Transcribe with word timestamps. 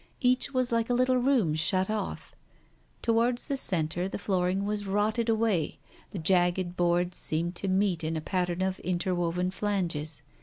Each 0.19 0.51
was 0.51 0.71
like 0.71 0.89
a 0.89 0.95
little 0.95 1.17
room 1.17 1.53
shut 1.53 1.87
off. 1.87 2.33
Towards 3.03 3.45
the 3.45 3.55
centre 3.55 4.07
the 4.07 4.17
floor 4.17 4.49
ing 4.49 4.65
was 4.65 4.87
rotted 4.87 5.29
away— 5.29 5.77
the 6.09 6.17
jagged 6.17 6.75
boards 6.75 7.17
seemed 7.19 7.53
to 7.57 7.67
meet 7.67 8.03
in 8.03 8.17
a 8.17 8.19
pattern 8.21 8.63
of 8.63 8.79
interwoven 8.79 9.51
flanges. 9.51 10.23